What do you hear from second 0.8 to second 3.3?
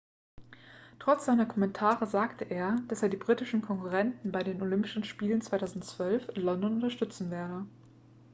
trotz seiner kommentare sagte er dass er die